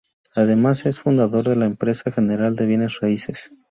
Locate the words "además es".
0.33-0.99